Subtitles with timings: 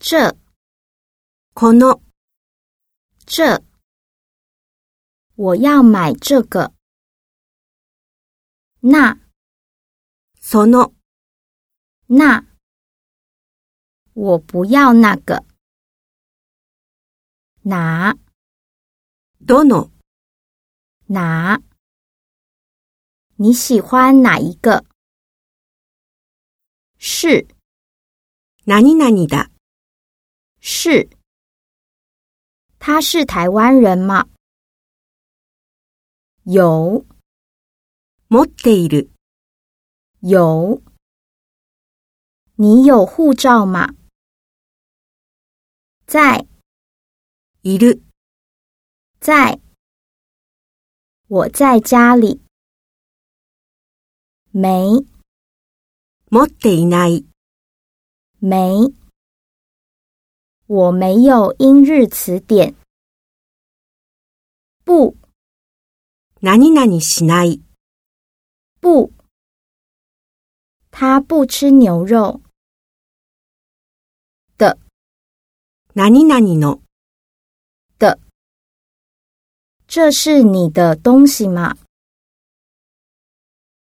[0.00, 0.37] 这、
[1.53, 2.01] この、
[3.25, 3.63] 这，
[5.35, 6.73] 我要买这个。
[8.81, 9.19] 那、
[10.39, 10.93] その、
[12.07, 12.45] 那，
[14.13, 15.45] 我不要那个。
[17.63, 18.17] 哪、
[19.39, 19.91] どの、
[21.07, 21.61] 哪，
[23.35, 24.83] 你喜欢哪一个？
[26.97, 27.47] 是
[28.65, 29.49] 何々だ。
[30.60, 31.08] 是，
[32.78, 34.28] 他是台湾人吗？
[36.44, 37.06] 有
[38.28, 39.10] 持っている。
[40.20, 40.82] 有，
[42.54, 43.94] 你有护照吗？
[46.06, 46.46] 在
[47.62, 48.02] いる。
[49.20, 49.60] 在，
[51.28, 52.40] 我在家里。
[54.52, 55.04] 没
[56.30, 57.26] 持っていない。
[58.38, 58.94] 没，
[60.70, 62.74] 我没有英日词典。
[64.84, 65.16] 不
[66.40, 67.62] 何々しない。
[68.80, 69.12] 不，
[70.90, 72.40] 他不吃牛肉。
[74.56, 74.78] 的
[75.94, 76.80] 何々の。
[77.98, 78.20] 的，
[79.88, 81.76] 这是你的东西吗？